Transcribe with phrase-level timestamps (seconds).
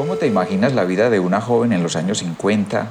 [0.00, 2.86] ¿Cómo te imaginas la vida de una joven en los años 50,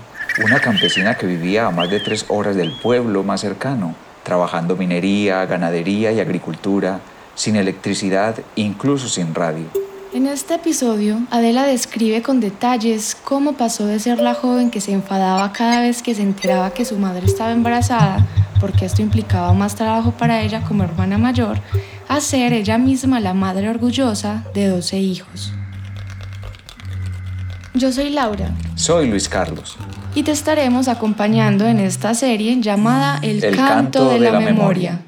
[0.45, 5.43] una campesina que vivía a más de tres horas del pueblo más cercano, trabajando minería,
[5.47, 6.99] ganadería y agricultura,
[7.33, 9.65] sin electricidad, incluso sin radio?
[10.13, 14.91] En este episodio, Adela describe con detalles cómo pasó de ser la joven que se
[14.91, 18.27] enfadaba cada vez que se enteraba que su madre estaba embarazada,
[18.61, 21.59] porque esto implicaba más trabajo para ella como hermana mayor,
[22.07, 25.53] a ser ella misma la madre orgullosa de 12 hijos.
[27.79, 28.51] Yo soy Laura.
[28.75, 29.77] Soy Luis Carlos.
[30.13, 34.99] Y te estaremos acompañando en esta serie llamada El, canto, de, la, memoria.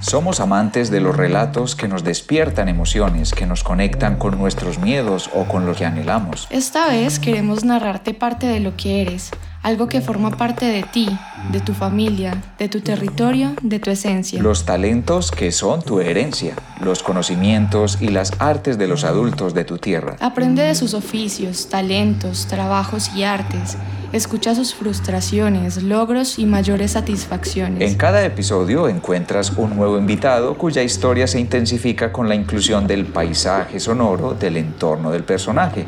[0.00, 5.30] Somos amantes de los relatos que nos despiertan emociones, que nos conectan con nuestros miedos
[5.32, 6.48] o con lo que anhelamos.
[6.50, 9.30] Esta vez queremos narrarte parte de lo que eres,
[9.66, 11.08] algo que forma parte de ti,
[11.50, 14.40] de tu familia, de tu territorio, de tu esencia.
[14.40, 19.64] Los talentos que son tu herencia, los conocimientos y las artes de los adultos de
[19.64, 20.14] tu tierra.
[20.20, 23.76] Aprende de sus oficios, talentos, trabajos y artes.
[24.12, 27.90] Escucha sus frustraciones, logros y mayores satisfacciones.
[27.90, 33.04] En cada episodio encuentras un nuevo invitado cuya historia se intensifica con la inclusión del
[33.04, 35.84] paisaje sonoro del entorno del personaje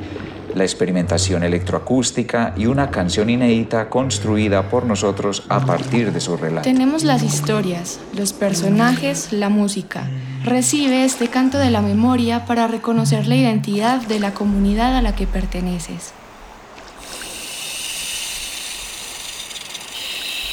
[0.55, 6.63] la experimentación electroacústica y una canción inédita construida por nosotros a partir de su relato.
[6.63, 10.09] Tenemos las historias, los personajes, la música.
[10.45, 15.15] Recibe este canto de la memoria para reconocer la identidad de la comunidad a la
[15.15, 16.13] que perteneces.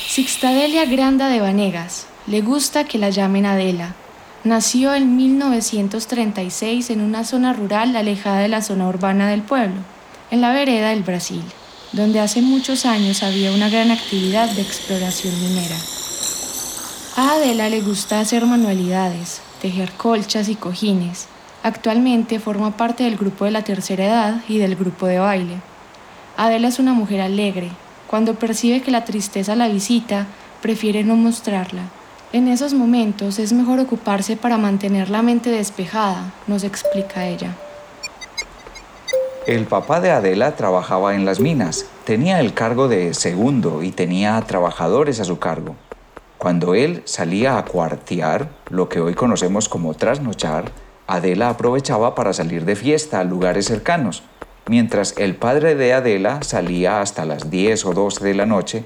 [0.10, 2.08] Sixtadelia Granda de Vanegas.
[2.28, 3.96] Le gusta que la llamen Adela.
[4.46, 9.78] Nació en 1936 en una zona rural alejada de la zona urbana del pueblo,
[10.30, 11.42] en la vereda del Brasil,
[11.94, 15.76] donde hace muchos años había una gran actividad de exploración minera.
[17.16, 21.26] A Adela le gusta hacer manualidades, tejer colchas y cojines.
[21.64, 25.56] Actualmente forma parte del grupo de la tercera edad y del grupo de baile.
[26.38, 27.72] Adela es una mujer alegre.
[28.06, 30.28] Cuando percibe que la tristeza la visita,
[30.62, 31.90] prefiere no mostrarla
[32.36, 37.56] en esos momentos es mejor ocuparse para mantener la mente despejada, nos explica ella.
[39.48, 44.42] El papá de Adela trabajaba en las minas, tenía el cargo de segundo y tenía
[44.42, 45.78] trabajadores a su cargo.
[46.38, 50.74] Cuando él salía a cuartear, lo que hoy conocemos como trasnochar,
[51.08, 54.24] Adela aprovechaba para salir de fiesta a lugares cercanos,
[54.68, 58.84] mientras el padre de Adela salía hasta las 10 o 12 de la noche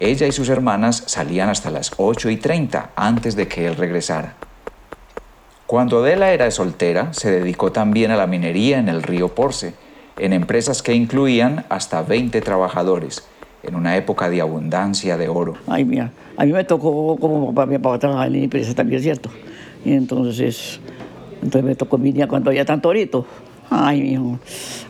[0.00, 4.34] ella y sus hermanas salían hasta las 8 y 30 antes de que él regresara.
[5.66, 9.74] Cuando Adela era soltera, se dedicó también a la minería en el río Porce,
[10.16, 13.26] en empresas que incluían hasta 20 trabajadores,
[13.62, 15.54] en una época de abundancia de oro.
[15.66, 19.02] Ay, mira, a mí me tocó como papá, mi papá trabajar en la empresa también,
[19.02, 19.30] ¿cierto?
[19.84, 20.80] Y entonces,
[21.42, 23.26] entonces me tocó venir cuando había tanto orito.
[23.68, 24.38] Ay, mijo.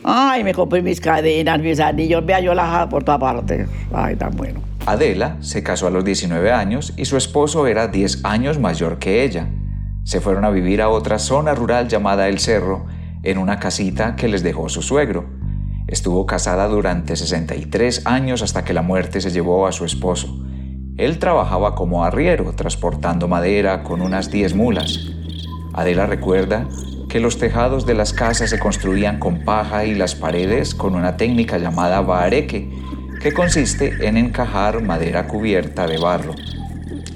[0.03, 3.67] Ay, me compré mis cadenas, mis anillos, vea yo las por toda parte.
[3.91, 4.68] Ay, tan bueno.
[4.89, 9.23] Adela se casó a los 19 años y su esposo era 10 años mayor que
[9.23, 9.47] ella.
[10.03, 12.87] Se fueron a vivir a otra zona rural llamada El Cerro,
[13.21, 15.29] en una casita que les dejó su suegro.
[15.85, 20.43] Estuvo casada durante 63 años hasta que la muerte se llevó a su esposo.
[20.97, 25.11] Él trabajaba como arriero, transportando madera con unas 10 mulas.
[25.71, 26.67] Adela recuerda
[27.09, 31.15] que los tejados de las casas se construían con paja y las paredes con una
[31.15, 32.71] técnica llamada bareque,
[33.19, 36.35] que consiste en encajar madera cubierta de barro.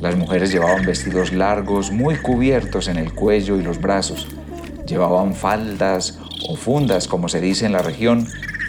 [0.02, 4.28] Las mujeres llevaban vestidos largos muy cubiertos en el cuello y los brazos.
[4.86, 6.20] Llevaban faldas
[6.50, 8.28] o fundas, como se dice en la región,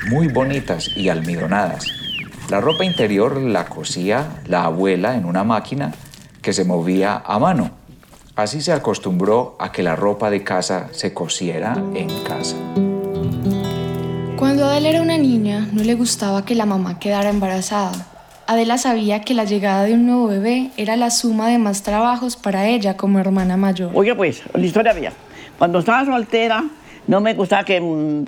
[0.09, 1.87] muy bonitas y almidonadas.
[2.51, 5.93] La ropa interior la cosía la abuela en una máquina
[6.41, 7.71] que se movía a mano.
[8.37, 12.57] Así se acostumbró a que la ropa de casa se cosiera en casa.
[14.45, 17.93] Cuando Adela era una niña, no le gustaba que la mamá quedara embarazada.
[18.47, 22.37] Adela sabía que la llegada de un nuevo bebé era la suma de más trabajos
[22.37, 23.91] para ella como hermana mayor.
[23.95, 25.15] Oye, pues, la historia mía.
[25.59, 26.63] Cuando estaba soltera,
[27.07, 27.77] no me gustaba que,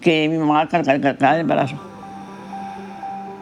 [0.00, 1.76] que mi mamá cargara el embarazo.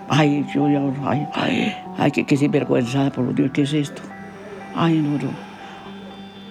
[0.09, 0.67] Ay, yo,
[1.07, 4.03] ay, ay, ay, qué, qué sinvergüenza, por Dios, ¿qué es esto?
[4.75, 5.31] Ay, no, no.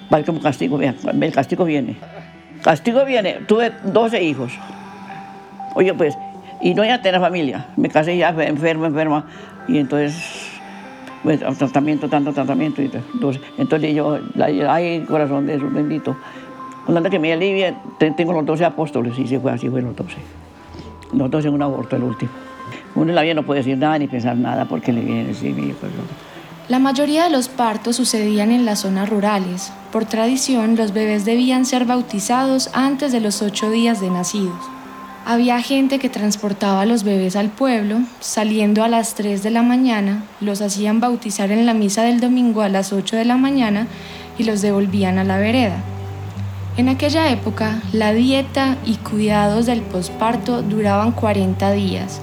[0.10, 1.98] Vale como castigo, vea, el castigo viene.
[2.62, 4.54] Castigo viene, tuve 12 hijos.
[5.76, 6.18] Oye, pues,
[6.62, 7.68] y no ya tener familia.
[7.76, 9.26] Me casé ya enferma, enferma.
[9.68, 10.16] Y entonces,
[11.24, 12.82] pues, tratamiento, tanto tratamiento.
[12.82, 14.18] Y entonces, entonces yo,
[14.70, 16.16] ay, corazón de Jesús bendito.
[16.86, 19.18] Cuando que me alivie, tengo los 12 apóstoles.
[19.18, 20.16] Y se fue así, fue los 12.
[21.14, 22.32] Los 12 en un aborto, el último.
[22.96, 25.50] Uno en la vida no puede decir nada ni pensar nada porque le viene sí,
[25.50, 25.74] mi.
[26.70, 29.74] La mayoría de los partos sucedían en las zonas rurales.
[29.92, 34.56] Por tradición, los bebés debían ser bautizados antes de los ocho días de nacidos.
[35.26, 39.64] Había gente que transportaba a los bebés al pueblo, saliendo a las 3 de la
[39.64, 43.88] mañana, los hacían bautizar en la misa del domingo a las 8 de la mañana
[44.38, 45.78] y los devolvían a la vereda.
[46.76, 52.20] En aquella época, la dieta y cuidados del posparto duraban 40 días.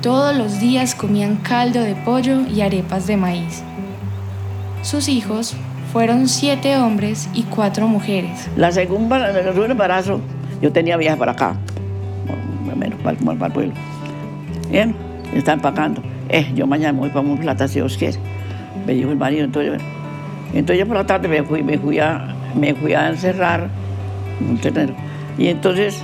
[0.00, 3.64] Todos los días comían caldo de pollo y arepas de maíz.
[4.82, 5.56] Sus hijos
[5.92, 8.48] fueron siete hombres y cuatro mujeres.
[8.56, 10.20] La segunda, el segundo embarazo,
[10.62, 11.56] yo tenía viaje para acá,
[12.78, 13.72] menos para, para el pueblo.
[14.70, 14.94] Bien,
[15.34, 16.02] está empacando.
[16.28, 18.18] Eh, yo mañana voy para un plata si Dios quiere.
[18.86, 19.80] Me dijo el marido, entonces,
[20.52, 23.68] entonces yo por la tarde me fui, me fui, a, me fui a encerrar
[24.40, 24.94] un ternero.
[25.36, 26.02] Y entonces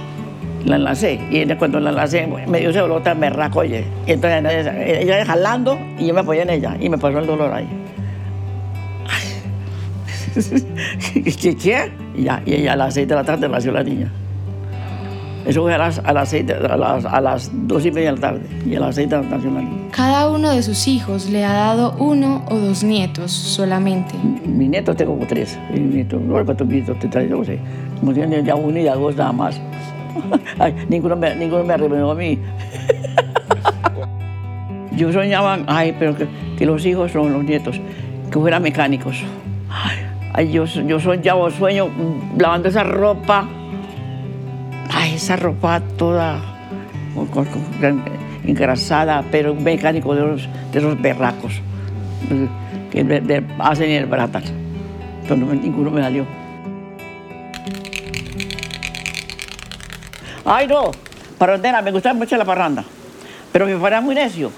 [0.64, 1.20] la enlacé.
[1.30, 3.84] Y cuando la enlacé, me dio ese dolor tan berraco, oye.
[4.06, 6.76] Y entonces ella, jalando y yo me apoyé en ella.
[6.80, 7.68] Y me pasó el dolor ahí.
[11.40, 11.92] ¿Qué, qué?
[12.16, 14.10] Y ya, y ella a las seis de la tarde nació la niña.
[15.46, 18.16] Eso fue a las, a las, seis a las, a las dos y media de
[18.16, 18.40] la tarde.
[18.66, 19.88] Y a las seis de la niña.
[19.90, 24.14] Cada uno de sus hijos le ha dado uno o dos nietos solamente.
[24.46, 25.58] Mi nieto tengo tres.
[25.72, 27.58] Mi nieto, no recuerdo mi nieto, te trae, no sé.
[28.00, 29.60] Como tiene ya uno y ya dos nada más.
[30.58, 32.38] Ay, ninguno me, ninguno me arregló a mí.
[34.96, 37.80] Yo soñaba, ay, pero que, que los hijos son los nietos,
[38.30, 39.24] que fueran mecánicos.
[40.32, 41.88] Ay, yo, yo soñaba, sueño
[42.38, 43.48] lavando esa ropa.
[44.90, 46.40] Ay, esa ropa toda
[48.44, 51.52] engrasada, pero un mecánico de esos, de esos berracos
[52.30, 52.48] eh,
[52.90, 54.06] que hacen el
[55.36, 56.26] no- ninguno me salió.
[60.44, 60.90] Ay, no,
[61.38, 62.84] parrandera, me gustaba mucho la parranda,
[63.52, 64.50] pero me parecía muy necio.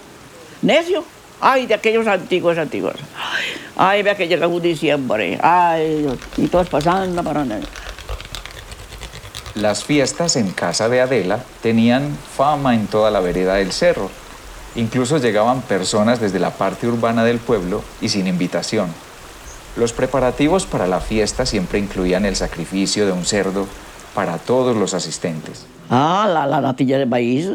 [0.62, 1.04] ¿Necio?
[1.40, 2.94] Ay, de aquellos antiguos, antiguos.
[3.76, 5.38] Ay, vea que llega un diciembre.
[5.42, 6.06] Ay,
[6.38, 7.58] y todos pasando la parranda.
[9.56, 14.10] Las fiestas en casa de Adela tenían fama en toda la vereda del cerro.
[14.74, 18.88] Incluso llegaban personas desde la parte urbana del pueblo y sin invitación.
[19.76, 23.66] Los preparativos para la fiesta siempre incluían el sacrificio de un cerdo
[24.14, 25.66] para todos los asistentes.
[25.88, 27.48] Ah, la, la natilla de maíz.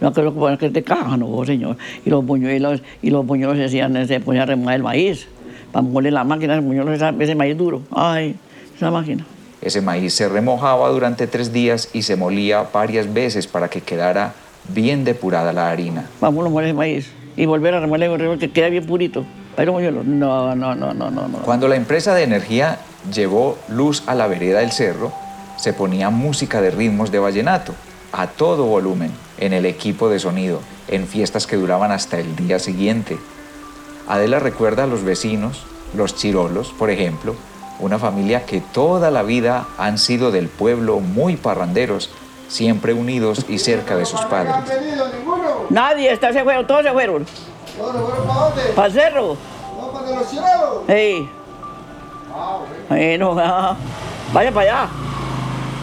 [0.00, 1.78] No creo que poner que de caja, no, señor.
[2.04, 5.26] Y los buñuelos, y los buñuelos se hacían, se a remar el maíz.
[5.72, 7.80] Para moler la máquina, el buñuelo, esa- ese maíz duro.
[7.90, 8.36] Ay,
[8.76, 9.24] esa máquina.
[9.62, 14.34] Ese maíz se remojaba durante tres días y se molía varias veces para que quedara
[14.68, 16.06] bien depurada la harina.
[16.20, 17.10] Vamos a moler el maíz.
[17.36, 19.26] Y volver a remoler que queda bien purito.
[19.56, 21.38] Pero no, no, no, no, no, no.
[21.44, 22.78] Cuando la empresa de energía
[23.12, 25.12] llevó luz a la vereda del cerro,
[25.56, 27.74] se ponía música de ritmos de vallenato
[28.12, 32.58] a todo volumen en el equipo de sonido, en fiestas que duraban hasta el día
[32.58, 33.18] siguiente.
[34.08, 35.64] Adela recuerda a los vecinos,
[35.94, 37.34] los chirolos, por ejemplo,
[37.78, 42.10] una familia que toda la vida han sido del pueblo muy parranderos,
[42.48, 44.54] siempre unidos y cerca de sus padres.
[45.70, 47.26] Nadie, está, se fueron, todos se fueron.
[47.78, 48.62] ¿No se fueron para dónde?
[48.74, 49.36] Para el cerro.
[49.78, 50.88] No, para los ciruelos.
[50.88, 51.28] Ey.
[52.88, 54.88] Bueno, vaya para allá.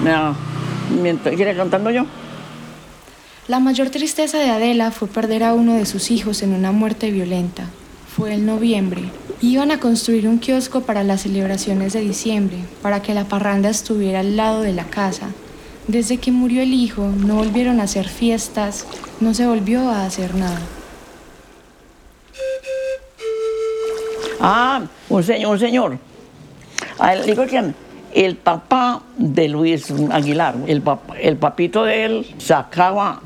[0.03, 0.35] No.
[1.01, 2.05] Mientras, ¿Quiere cantando yo?
[3.47, 7.11] La mayor tristeza de Adela fue perder a uno de sus hijos en una muerte
[7.11, 7.65] violenta.
[8.15, 9.03] Fue en noviembre.
[9.43, 14.21] Iban a construir un kiosco para las celebraciones de diciembre, para que la parranda estuviera
[14.21, 15.31] al lado de la casa.
[15.85, 18.85] Desde que murió el hijo, no volvieron a hacer fiestas,
[19.19, 20.61] no se volvió a hacer nada.
[24.39, 25.97] Ah, un señor, un señor.
[26.97, 30.81] Ah, el- papá de Luis Aguilar, el,
[31.19, 33.21] el papito de él sacaba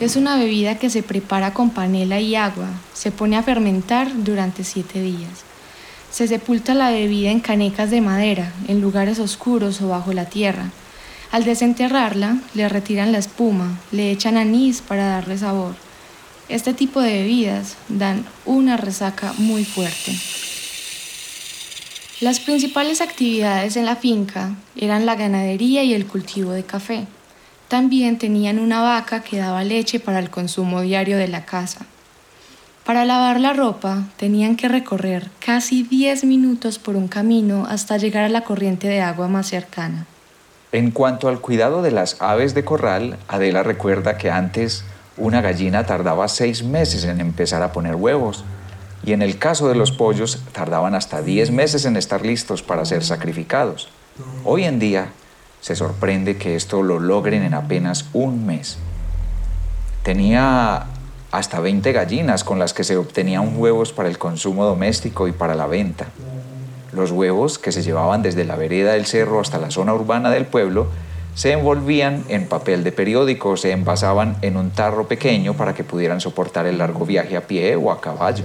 [0.00, 2.68] Es una bebida que se prepara con panela y agua.
[2.92, 5.44] Se pone a fermentar durante siete días.
[6.10, 10.70] Se sepulta la bebida en canecas de madera, en lugares oscuros o bajo la tierra.
[11.32, 15.74] Al desenterrarla, le retiran la espuma, le echan anís para darle sabor.
[16.48, 20.12] Este tipo de bebidas dan una resaca muy fuerte.
[22.20, 27.06] Las principales actividades en la finca eran la ganadería y el cultivo de café.
[27.68, 31.86] También tenían una vaca que daba leche para el consumo diario de la casa.
[32.84, 38.24] Para lavar la ropa tenían que recorrer casi 10 minutos por un camino hasta llegar
[38.24, 40.06] a la corriente de agua más cercana.
[40.70, 44.84] En cuanto al cuidado de las aves de corral, Adela recuerda que antes
[45.16, 48.44] una gallina tardaba seis meses en empezar a poner huevos
[49.06, 52.84] y en el caso de los pollos tardaban hasta 10 meses en estar listos para
[52.84, 53.88] ser sacrificados.
[54.44, 55.12] Hoy en día
[55.64, 58.76] se sorprende que esto lo logren en apenas un mes.
[60.02, 60.84] Tenía
[61.30, 65.54] hasta 20 gallinas con las que se obtenían huevos para el consumo doméstico y para
[65.54, 66.08] la venta.
[66.92, 70.44] Los huevos, que se llevaban desde la vereda del cerro hasta la zona urbana del
[70.44, 70.88] pueblo,
[71.34, 75.82] se envolvían en papel de periódico o se envasaban en un tarro pequeño para que
[75.82, 78.44] pudieran soportar el largo viaje a pie o a caballo.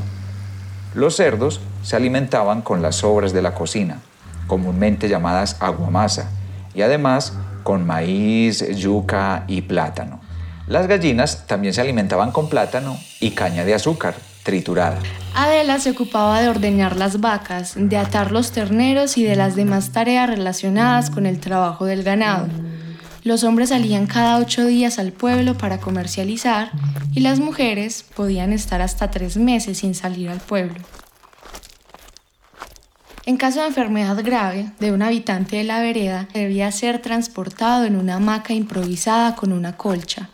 [0.94, 4.00] Los cerdos se alimentaban con las sobras de la cocina,
[4.48, 6.32] comúnmente llamadas aguamasa,
[6.74, 7.34] y además
[7.64, 10.22] con maíz, yuca y plátano.
[10.68, 15.00] Las gallinas también se alimentaban con plátano y caña de azúcar triturada.
[15.36, 19.92] Adela se ocupaba de ordeñar las vacas, de atar los terneros y de las demás
[19.92, 22.48] tareas relacionadas con el trabajo del ganado.
[23.24, 26.72] Los hombres salían cada ocho días al pueblo para comercializar
[27.14, 30.80] y las mujeres podían estar hasta tres meses sin salir al pueblo.
[33.30, 37.96] En caso de enfermedad grave de un habitante de la vereda, debía ser transportado en
[37.96, 40.30] una hamaca improvisada con una colcha.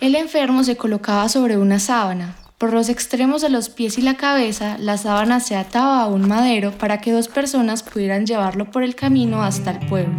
[0.00, 2.34] El enfermo se colocaba sobre una sábana.
[2.58, 6.26] Por los extremos de los pies y la cabeza, la sábana se ataba a un
[6.26, 10.18] madero para que dos personas pudieran llevarlo por el camino hasta el pueblo.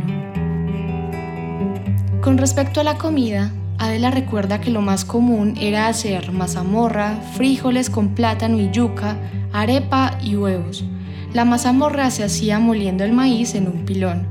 [2.22, 7.90] Con respecto a la comida, Adela recuerda que lo más común era hacer mazamorra, frijoles
[7.90, 9.18] con plátano y yuca,
[9.52, 10.86] arepa y huevos.
[11.36, 14.26] La mazamorra se hacía moliendo el maíz en un pilón.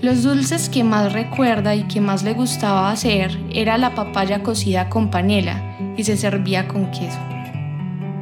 [0.00, 4.88] Los dulces que más recuerda y que más le gustaba hacer era la papaya cocida
[4.88, 7.18] con panela y se servía con queso.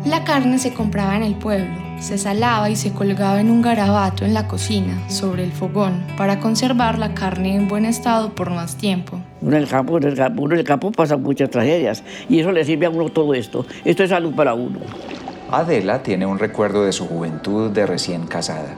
[0.04, 4.24] La carne se compraba en el pueblo, se salaba y se colgaba en un garabato
[4.24, 8.74] en la cocina, sobre el fogón, para conservar la carne en buen estado por más
[8.74, 9.20] tiempo.
[9.42, 12.86] en el campo, en uno en el campo pasa muchas tragedias y eso le sirve
[12.86, 13.64] a uno todo esto.
[13.84, 14.80] Esto es salud para uno.
[15.50, 18.74] Adela tiene un recuerdo de su juventud de recién casada.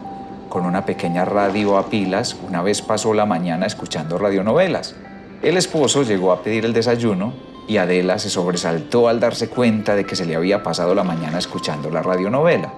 [0.51, 4.95] Con una pequeña radio a pilas, una vez pasó la mañana escuchando radionovelas.
[5.43, 7.33] El esposo llegó a pedir el desayuno
[7.67, 11.39] y Adela se sobresaltó al darse cuenta de que se le había pasado la mañana
[11.39, 12.71] escuchando la radionovela.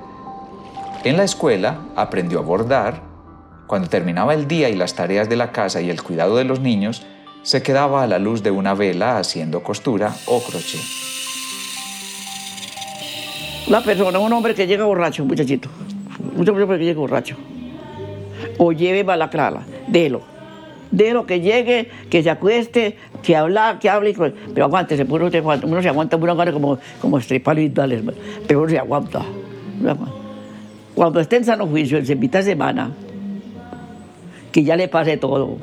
[1.03, 3.03] En la escuela aprendió a bordar.
[3.67, 6.61] Cuando terminaba el día y las tareas de la casa y el cuidado de los
[6.61, 7.05] niños,
[7.43, 11.20] se quedaba a la luz de una vela haciendo costura o crochet.
[13.69, 15.69] La persona, un hombre que llega borracho, muchachito,
[16.37, 17.37] un hombre que llega borracho,
[18.59, 20.23] o lleve balacrala, délo.
[20.91, 24.13] Délo que llegue, que se acueste, que habla, que hable,
[24.53, 28.03] pero aguántese, uno aguanta, uno se aguanta una gana como, como y dale,
[28.49, 29.23] pero uno se aguanta.
[30.95, 32.91] Cuando esté en sano juicio, en mitad de semana,
[34.51, 35.59] que ya le pase todo,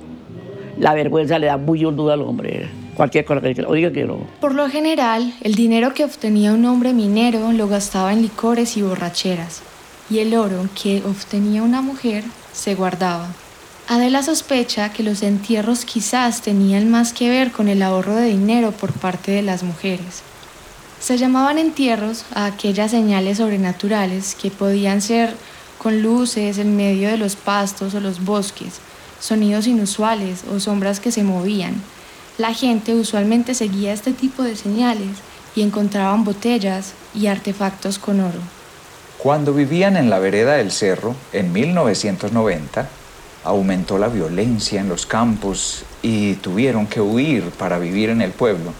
[0.79, 2.67] la vergüenza le da muy duda al hombre.
[4.41, 8.81] Por lo general, el dinero que obtenía un hombre minero lo gastaba en licores y
[8.81, 9.61] borracheras,
[10.09, 12.23] y el oro que obtenía una mujer
[12.53, 13.27] se guardaba.
[13.87, 18.71] Adela sospecha que los entierros quizás tenían más que ver con el ahorro de dinero
[18.71, 20.23] por parte de las mujeres.
[20.99, 25.35] Se llamaban entierros a aquellas señales sobrenaturales que podían ser
[25.77, 28.79] con luces en medio de los pastos o los bosques,
[29.19, 31.75] sonidos inusuales o sombras que se movían.
[32.37, 35.17] La gente usualmente seguía este tipo de señales
[35.55, 38.37] y encontraban botellas y artefactos con oro.
[39.17, 42.87] Cuando vivían en la vereda del cerro, en 1990,
[43.43, 48.71] aumentó la violencia en los campos y tuvieron que huir para vivir en el pueblo.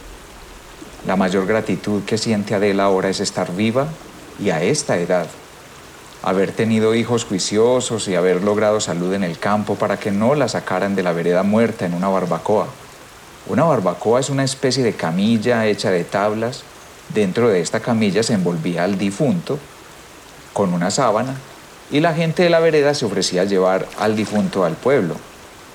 [1.08, 3.88] La mayor gratitud que siente Adela ahora es estar viva
[4.40, 5.26] y a esta edad.
[6.22, 10.48] Haber tenido hijos juiciosos y haber logrado salud en el campo para que no la
[10.48, 12.68] sacaran de la vereda muerta en una barbacoa.
[13.50, 16.64] Una barbacoa es una especie de camilla hecha de tablas.
[17.14, 19.58] Dentro de esta camilla se envolvía al difunto
[20.52, 21.34] con una sábana
[21.90, 25.16] y la gente de la vereda se ofrecía a llevar al difunto al pueblo.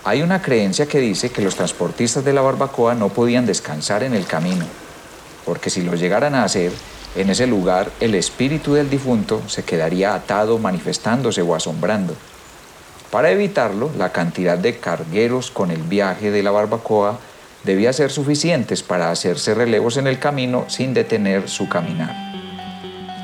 [0.05, 4.13] Hay una creencia que dice que los transportistas de la barbacoa no podían descansar en
[4.13, 4.67] el camino,
[5.47, 6.73] porque si lo llegaran a hacer,
[7.17, 12.15] en ese lugar el espíritu del difunto se quedaría atado manifestándose o asombrando.
[13.11, 17.19] Para evitarlo, la cantidad de cargueros con el viaje de la barbacoa
[17.65, 22.33] debía ser suficientes para hacerse relevos en el camino sin detener su caminar.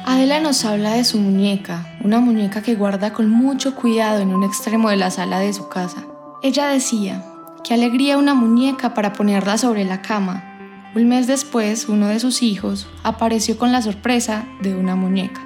[0.07, 4.43] Adela nos habla de su muñeca, una muñeca que guarda con mucho cuidado en un
[4.43, 6.05] extremo de la sala de su casa.
[6.43, 7.23] Ella decía,
[7.63, 10.45] qué alegría una muñeca para ponerla sobre la cama.
[10.95, 15.43] Un mes después, uno de sus hijos apareció con la sorpresa de una muñeca.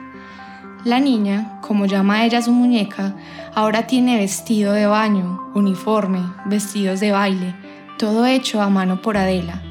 [0.85, 3.15] La niña, como llama ella su muñeca,
[3.55, 7.55] ahora tiene vestido de baño, uniforme, vestidos de baile,
[8.03, 9.63] todo hecho a mano por Adela.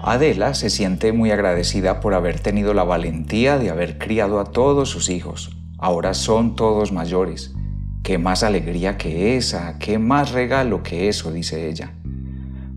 [0.00, 4.90] Adela se siente muy agradecida por haber tenido la valentía de haber criado a todos
[4.90, 5.50] sus hijos.
[5.76, 7.52] Ahora son todos mayores.
[8.04, 11.94] Qué más alegría que esa, qué más regalo que eso, dice ella.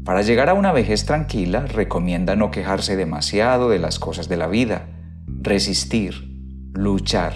[0.04, 4.48] Para llegar a una vejez tranquila, recomienda no quejarse demasiado de las cosas de la
[4.48, 4.88] vida,
[5.28, 7.34] resistir, luchar,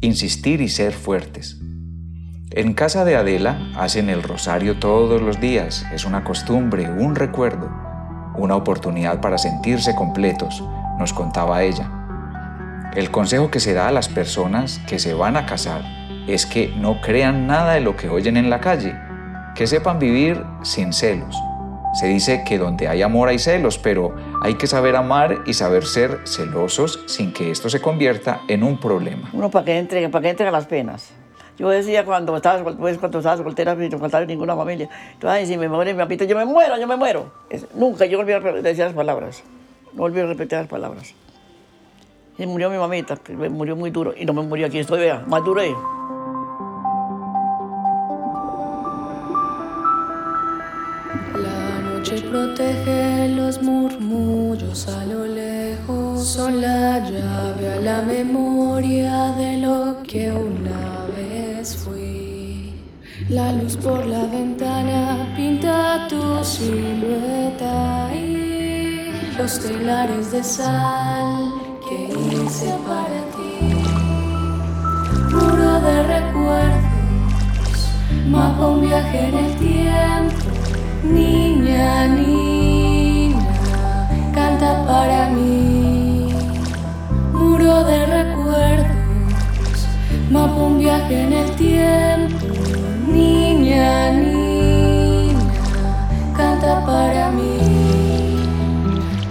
[0.00, 1.60] insistir y ser fuertes.
[2.52, 7.70] En casa de Adela hacen el rosario todos los días, es una costumbre, un recuerdo,
[8.36, 10.64] una oportunidad para sentirse completos,
[10.98, 11.90] nos contaba ella.
[12.94, 15.82] El consejo que se da a las personas que se van a casar
[16.26, 18.96] es que no crean nada de lo que oyen en la calle,
[19.54, 21.36] que sepan vivir sin celos.
[22.00, 25.84] Se dice que donde hay amor hay celos, pero hay que saber amar y saber
[25.84, 29.28] ser celosos sin que esto se convierta en un problema.
[29.34, 31.12] Uno para que entre, para que entre las penas.
[31.58, 34.88] Yo decía cuando estaba, pues, cuando estaba soltera, no faltaba ninguna familia.
[35.14, 37.32] Entonces, si me muere mi papito, yo me muero, yo me muero.
[37.74, 39.42] nunca yo volví a decir las palabras.
[39.92, 41.14] No volví a repetir las palabras.
[42.38, 44.14] Y murió mi mamita, que murió muy duro.
[44.16, 45.74] Y no me murió aquí, estoy, vea, más duré.
[51.98, 56.24] noche protege los murmullos a lo lejos.
[56.24, 60.97] Son la llave a la memoria de lo que una
[61.64, 62.74] fui.
[63.28, 71.52] La luz por la ventana pinta tu silueta y los telares de sal
[71.88, 73.74] que hice para ti.
[75.32, 77.90] Muro de recuerdos,
[78.28, 79.34] mapa un viaje en
[91.10, 92.46] en el tiempo.
[93.06, 95.38] Niña, niña,
[96.36, 97.58] canta para mí.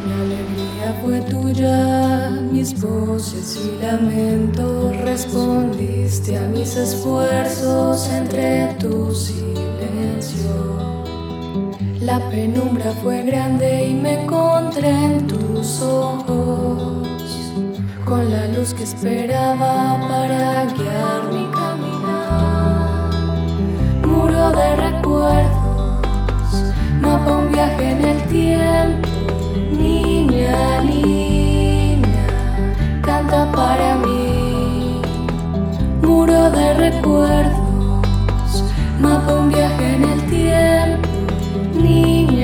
[0.05, 4.95] Mi alegría fue tuya, mis voces y lamentos.
[5.03, 10.77] Respondiste a mis esfuerzos entre tus silencios.
[12.01, 16.96] La penumbra fue grande y me encontré en tus ojos,
[18.17, 23.11] con la luz que esperaba para guiar mi caminar.
[24.07, 26.51] Muro de recuerdos,
[26.99, 29.09] mapa un viaje en el tiempo,
[29.71, 32.25] niña, niña,
[33.03, 35.01] canta para mí.
[36.01, 38.63] Muro de recuerdos,
[38.99, 41.07] mapa un viaje en el tiempo
[41.75, 42.36] niña,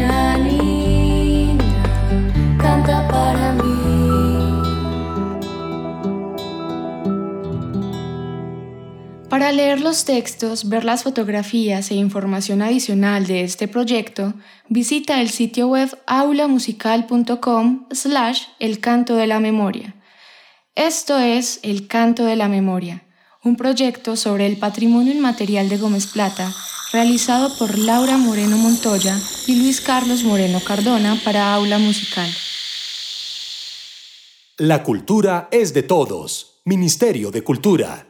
[9.34, 14.36] Para leer los textos, ver las fotografías e información adicional de este proyecto,
[14.70, 19.96] visita el sitio web aulamusical.com slash el canto de la memoria.
[20.76, 23.06] Esto es El canto de la memoria,
[23.44, 26.54] un proyecto sobre el patrimonio inmaterial de Gómez Plata
[26.92, 29.18] realizado por Laura Moreno Montoya
[29.48, 32.30] y Luis Carlos Moreno Cardona para Aula Musical.
[34.58, 36.62] La cultura es de todos.
[36.66, 38.06] Ministerio de Cultura.